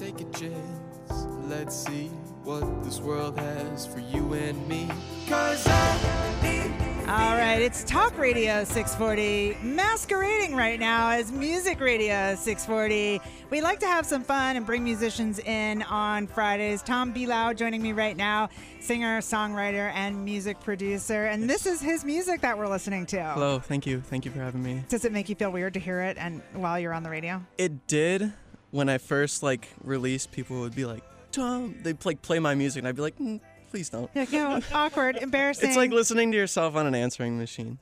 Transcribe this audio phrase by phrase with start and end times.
[0.00, 1.26] take a chance.
[1.46, 2.06] Let's see
[2.42, 4.88] what this world has for you and me.
[5.28, 12.34] Cause I need All right, it's Talk Radio 640, masquerading right now as Music Radio
[12.34, 13.20] 640.
[13.50, 16.80] We like to have some fun and bring musicians in on Fridays.
[16.80, 18.48] Tom Bilau joining me right now,
[18.80, 21.26] singer, songwriter, and music producer.
[21.26, 23.22] And this is his music that we're listening to.
[23.34, 24.00] Hello, thank you.
[24.00, 24.82] Thank you for having me.
[24.88, 27.42] Does it make you feel weird to hear it and while you're on the radio?
[27.58, 28.32] It did
[28.70, 31.02] when I first like released, people would be like,
[31.32, 34.10] Tom, they'd like play my music and I'd be like, mm, please don't.
[34.14, 35.68] Yeah, no, awkward, embarrassing.
[35.68, 37.78] It's like listening to yourself on an answering machine.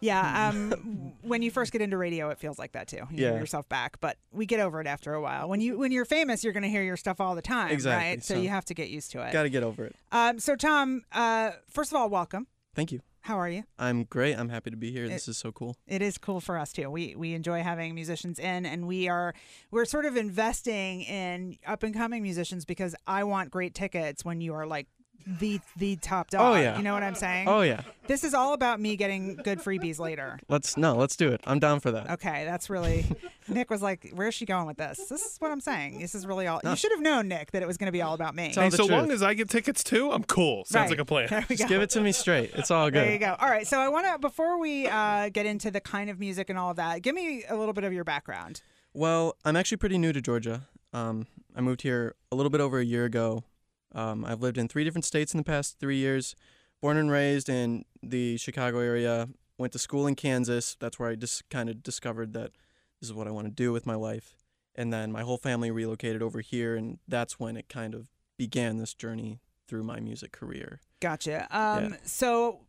[0.00, 3.02] Yeah, um, when you first get into radio, it feels like that too.
[3.10, 5.48] You hear yourself back, but we get over it after a while.
[5.48, 8.08] When you when you're famous, you're going to hear your stuff all the time, Exactly,
[8.10, 8.24] right?
[8.24, 9.32] So, so- you have to get used to it.
[9.32, 9.96] Got to get over it.
[10.12, 12.46] Um, so Tom, uh, first of all, welcome.
[12.74, 13.00] Thank you.
[13.28, 13.64] How are you?
[13.78, 14.38] I'm great.
[14.38, 15.06] I'm happy to be here.
[15.06, 15.76] This is so cool.
[15.86, 16.90] It is cool for us too.
[16.90, 19.34] We we enjoy having musicians in, and we are
[19.70, 24.40] we're sort of investing in up and coming musicians because I want great tickets when
[24.40, 24.86] you are like
[25.38, 26.56] the the top dog.
[26.56, 26.76] Oh, yeah.
[26.76, 27.48] you know what I'm saying?
[27.48, 27.82] Oh yeah.
[28.06, 30.38] This is all about me getting good freebies later.
[30.48, 31.42] Let's no, let's do it.
[31.46, 32.10] I'm down for that.
[32.12, 33.04] Okay, that's really.
[33.48, 35.98] Nick was like, "Where's she going with this?" This is what I'm saying.
[36.00, 36.60] This is really all.
[36.64, 36.70] No.
[36.70, 38.52] You should have known, Nick, that it was going to be all about me.
[38.52, 38.90] Tell Hey, so truth.
[38.90, 40.64] long as I get tickets too, I'm cool.
[40.64, 40.90] Sounds Right.
[40.90, 41.26] like a plan.
[41.28, 41.74] There we Just go.
[41.74, 42.52] give it to me straight.
[42.54, 43.04] It's all good.
[43.04, 43.36] There you go.
[43.38, 43.66] All right.
[43.66, 46.70] So I want to before we uh, get into the kind of music and all
[46.70, 48.62] of that, give me a little bit of your background.
[48.94, 50.62] Well, I'm actually pretty new to Georgia.
[50.94, 53.44] Um, I moved here a little bit over a year ago.
[53.94, 56.34] Um, I've lived in three different states in the past three years.
[56.80, 59.28] Born and raised in the Chicago area.
[59.56, 60.76] Went to school in Kansas.
[60.78, 62.52] That's where I just kind of discovered that
[63.00, 64.34] this is what I want to do with my life.
[64.74, 68.76] And then my whole family relocated over here, and that's when it kind of began
[68.76, 70.80] this journey through my music career.
[71.00, 71.48] Gotcha.
[71.50, 71.96] Um, Yeah.
[72.04, 72.60] So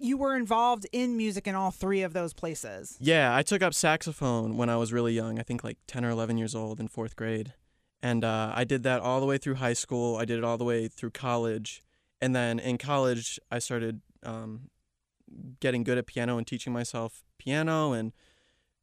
[0.00, 2.96] you were involved in music in all three of those places.
[3.00, 5.38] Yeah, I took up saxophone when I was really young.
[5.38, 7.54] I think like 10 or 11 years old in fourth grade.
[8.06, 10.16] And uh, I did that all the way through high school.
[10.16, 11.82] I did it all the way through college.
[12.20, 14.70] And then in college, I started um,
[15.58, 18.12] getting good at piano and teaching myself piano and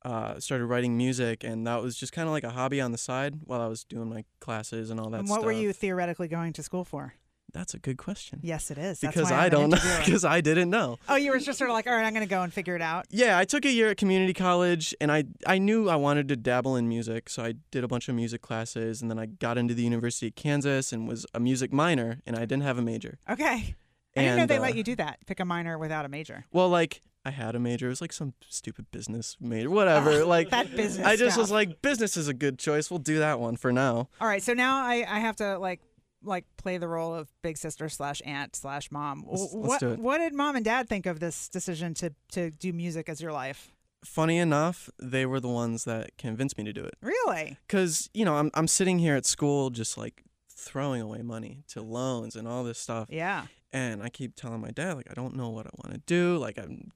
[0.03, 1.41] uh, started writing music.
[1.45, 3.85] And that was just kind of like a hobby on the side while I was
[3.85, 5.19] doing my classes and all that stuff.
[5.22, 5.45] and what stuff.
[5.45, 7.13] were you theoretically going to school for?
[7.53, 8.40] That's a good question.
[8.41, 9.00] Yes, it is.
[9.00, 9.78] That's because I don't know.
[10.03, 10.97] Because I didn't know.
[11.08, 12.75] oh, you were just sort of like, all right, I'm going to go and figure
[12.75, 13.06] it out.
[13.09, 16.36] Yeah, I took a year at community college and I I knew I wanted to
[16.36, 19.58] dabble in music, so I did a bunch of music classes and then I got
[19.58, 22.81] into the University of Kansas and was a music minor and I didn't have a
[22.81, 23.19] major.
[23.30, 23.75] Okay.
[24.16, 25.20] I didn't know And, they uh, let you do that.
[25.25, 26.46] Pick a minor without a major.
[26.52, 30.25] Well, like I had a major, it was like some stupid business major, whatever.
[30.25, 31.44] like that business I just stuff.
[31.44, 32.91] was like business is a good choice.
[32.91, 34.09] We'll do that one for now.
[34.20, 35.80] All right, so now I, I have to like
[36.23, 39.23] like play the role of big sister slash aunt slash mom.
[39.28, 42.51] Let's- W- let's what what did mom and dad think of this decision to to
[42.51, 43.72] do music as your life?
[44.06, 46.95] Funny enough, they were the ones that convinced me to do it.
[47.01, 47.57] Really?
[47.69, 51.81] Cuz, you know, I'm I'm sitting here at school just like throwing away money to
[51.81, 53.07] loans and all this stuff.
[53.09, 53.47] Yeah.
[53.72, 56.38] and I keep telling my dad like I don't know what I want to do
[56.38, 56.91] like I'm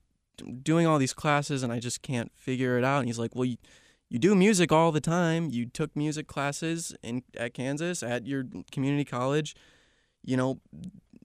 [0.62, 3.46] doing all these classes and I just can't figure it out and he's like well
[3.46, 3.58] you,
[4.10, 5.50] you do music all the time.
[5.52, 9.56] You took music classes in at Kansas at your community college.
[10.24, 10.60] You know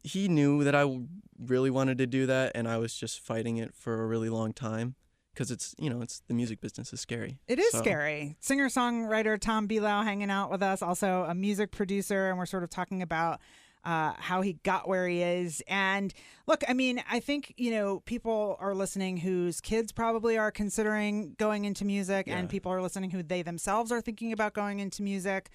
[0.04, 0.98] he knew that I
[1.38, 4.52] really wanted to do that and I was just fighting it for a really long
[4.52, 4.96] time
[5.32, 7.38] because it's you know it's the music business is scary.
[7.46, 8.36] It is So- scary.
[8.40, 12.64] Singer songwriter Tom Bilau hanging out with us, also a music producer, and we're sort
[12.64, 13.40] of talking about
[13.84, 15.62] uh, how he got where he is.
[15.66, 16.12] And
[16.46, 21.34] look, I mean, I think you know people are listening whose kids probably are considering
[21.38, 25.02] going into music, and people are listening who they themselves are thinking about going into
[25.02, 25.50] music.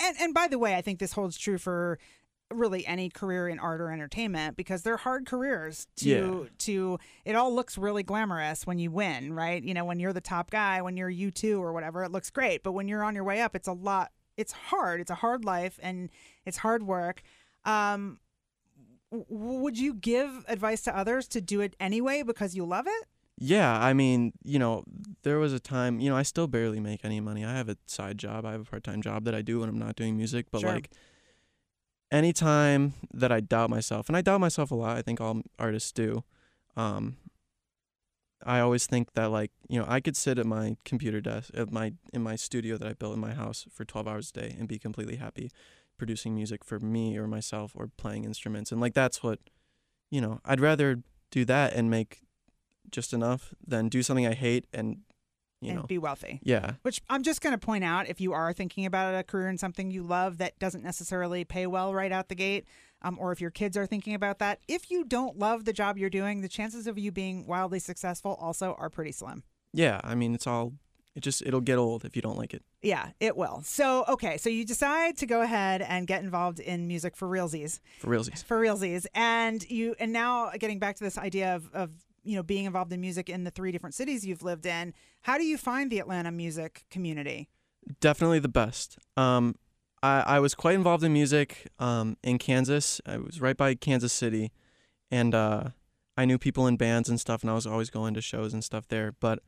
[0.00, 1.98] And and by the way, I think this holds true for
[2.54, 6.48] really any career in art or entertainment because they're hard careers to Yeah.
[6.58, 10.20] to it all looks really glamorous when you win right you know when you're the
[10.20, 13.24] top guy when you're u2 or whatever it looks great but when you're on your
[13.24, 16.08] way up it's a lot it's hard it's a hard life and
[16.44, 17.20] it's hard work
[17.66, 18.18] um
[19.10, 23.04] would you give advice to others to do it anyway because you love it
[23.38, 24.84] Yeah, I mean, you know,
[25.22, 27.44] there was a time, you know, I still barely make any money.
[27.44, 28.46] I have a side job.
[28.46, 30.70] I have a part-time job that I do when I'm not doing music, but Sure.
[30.72, 30.88] like
[32.10, 35.92] anytime that I doubt myself, and I doubt myself a lot, I think all artists
[35.92, 36.24] do.
[36.76, 37.16] Um
[38.44, 41.72] I always think that like, you know, I could sit at my computer desk at
[41.72, 44.56] my in my studio that I built in my house for 12 hours a day
[44.58, 45.50] and be completely happy
[45.98, 48.72] producing music for me or myself or playing instruments.
[48.72, 49.38] And like that's what
[50.10, 52.20] you know, I'd rather do that and make
[52.90, 54.98] just enough than do something I hate and
[55.60, 55.86] you and know.
[55.86, 56.40] be wealthy.
[56.42, 56.72] Yeah.
[56.82, 59.58] Which i'm just going to point out if you are thinking about a career in
[59.58, 62.66] something you love that doesn't necessarily pay well right out the gate
[63.02, 65.98] um, or if your kids are thinking about that if you don't love the job
[65.98, 69.42] you're doing the chances of you being wildly successful also are pretty slim.
[69.72, 70.74] Yeah I mean it's all
[71.16, 72.62] it just it'll get old if you don't like it.
[72.82, 73.62] Yeah, it will.
[73.64, 77.80] So, okay, so you decide to go ahead and get involved in music for realsies,
[77.98, 78.44] For realsies.
[78.44, 81.90] for realsies, and you and now getting back to this idea of of
[82.22, 84.92] you know being involved in music in the three different cities you've lived in.
[85.22, 87.48] How do you find the Atlanta music community?
[88.00, 88.98] Definitely the best.
[89.16, 89.54] Um,
[90.02, 93.00] I, I was quite involved in music um, in Kansas.
[93.06, 94.52] I was right by Kansas City,
[95.10, 95.70] and uh,
[96.16, 98.62] I knew people in bands and stuff, and I was always going to shows and
[98.62, 99.12] stuff there.
[99.18, 99.38] But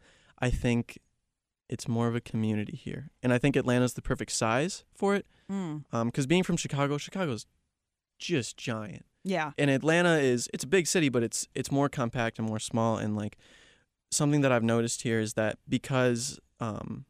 [0.41, 0.99] I think
[1.69, 5.27] it's more of a community here, and I think Atlanta's the perfect size for it.
[5.51, 5.85] Mm.
[6.07, 7.47] Because being from Chicago, Chicago's
[8.19, 9.05] just giant.
[9.25, 12.59] Yeah, and Atlanta is it's a big city, but it's it's more compact and more
[12.59, 12.97] small.
[12.97, 13.37] And like
[14.11, 17.05] something that I've noticed here is that because um,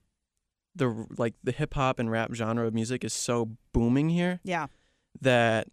[0.74, 4.66] the like the hip hop and rap genre of music is so booming here, yeah,
[5.20, 5.68] that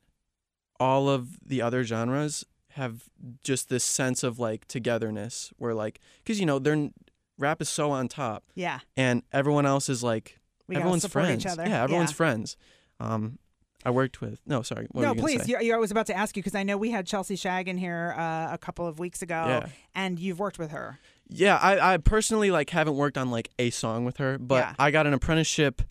[0.79, 3.03] all of the other genres have
[3.43, 6.89] just this sense of like togetherness, where like because you know they're
[7.37, 8.79] rap is so on top, yeah.
[8.97, 11.45] and everyone else is like We everyone's friends.
[11.45, 11.65] each other.
[11.67, 12.15] Yeah, everyone's Yeah.
[12.15, 12.57] friends.
[12.99, 13.39] Um,
[13.83, 14.87] I worked with no, sorry.
[14.95, 15.43] No, you please.
[15.43, 15.51] say?
[15.51, 17.67] You, you, I was about to ask you because I know we had Chelsea Shag
[17.67, 19.67] in here uh, a couple of weeks ago, Yeah.
[19.93, 20.99] and you've worked with her.
[21.27, 24.73] Yeah, I, I personally like haven't worked on like a song with her, but Yeah.
[24.79, 25.81] I got an apprenticeship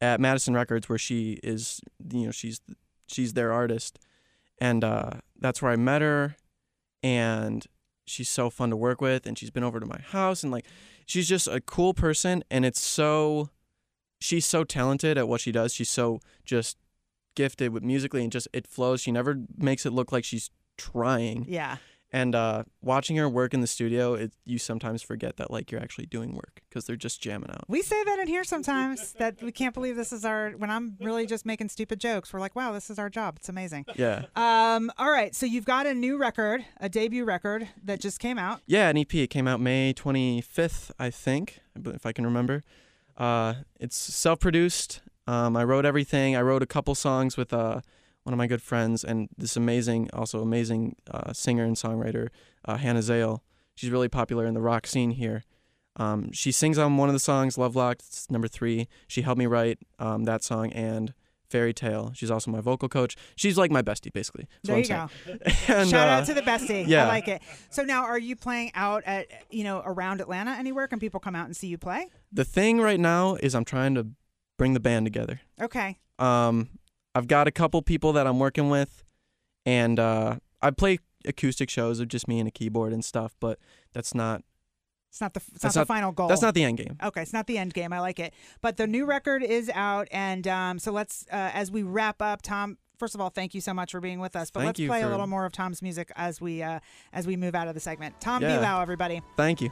[0.00, 1.80] at Madison Records where she is,
[2.12, 2.60] you know, she's
[3.08, 3.98] she's their artist,
[4.58, 6.36] and uh, that's where I met her,
[7.02, 7.66] and
[8.04, 10.66] she's so fun to work with, and she's been over to my house, and like
[11.06, 13.50] she's just a cool person, and it's so,
[14.20, 15.74] she's so talented at what she does.
[15.74, 16.76] She's so just
[17.34, 19.00] gifted with musically, and just it flows.
[19.00, 21.46] She never makes it look like she's trying.
[21.48, 21.76] Yeah,
[22.14, 25.80] And uh, watching her work in the studio, it, you sometimes forget that like you're
[25.80, 27.64] actually doing work because they're just jamming out.
[27.66, 30.50] we say that in here sometimes that we can't believe this is our.
[30.52, 33.34] When I'm really just making stupid jokes, we're like, wow, this is our job.
[33.38, 33.86] It's amazing.
[33.96, 38.20] Yeah, Um, all right, so you've got a new record, a debut record that just
[38.20, 38.60] came out.
[38.66, 38.88] yeah.
[38.88, 39.12] An EP.
[39.12, 42.62] It came out May 25th, I think, if I can remember.
[43.16, 45.00] Uh, it's self-produced.
[45.26, 46.36] Um, I wrote everything.
[46.36, 47.80] I wrote a couple songs with uh,
[48.24, 52.28] one of my good friends and this amazing, also amazing uh, singer and songwriter,
[52.64, 53.42] uh, Hannah Zale.
[53.74, 55.44] She's really popular in the rock scene here.
[55.96, 58.88] Um, she sings on one of the songs, Love Locked, it's number three.
[59.06, 61.14] She helped me write um, that song and
[61.48, 62.12] Fairy Tale.
[62.14, 63.14] She's also my vocal coach.
[63.36, 64.48] She's like my bestie, basically.
[64.64, 65.32] There you That's go.
[65.38, 65.40] saying.
[65.68, 66.84] And, Shout uh, out to the bestie.
[66.86, 67.04] Yeah.
[67.04, 67.42] I like it.
[67.70, 70.88] So now, are you playing out at you know around Atlanta anywhere?
[70.88, 72.10] Can people come out and see you play?
[72.32, 74.08] the thing right now is I'm trying to
[74.58, 75.40] bring the band together.
[75.60, 75.98] Okay.
[76.18, 76.70] Um,
[77.14, 79.04] I've got a couple people that I'm working with,
[79.64, 83.34] and uh, I play acoustic shows of just me and a keyboard and stuff.
[83.40, 83.58] But
[83.92, 84.42] that's not
[85.10, 86.28] It's not the it's That's not, the final goal.
[86.28, 86.98] that's not the end game.
[87.02, 87.92] Okay, it's not the end game.
[87.92, 88.34] I like it.
[88.60, 92.42] But the new record is out, and um, so let's uh, as we wrap up,
[92.42, 92.78] Tom.
[92.98, 94.50] First of all, thank you so much for being with us.
[94.52, 96.78] But Thank let's play a little more of Tom's music as we uh,
[97.12, 98.20] as we move out of the segment.
[98.20, 98.58] Tom Yeah.
[98.58, 99.20] Bilal, everybody.
[99.36, 99.70] Thank you.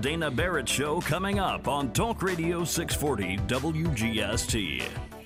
[0.00, 5.17] Dana Barrett Show coming up on Talk Radio 640 WGST.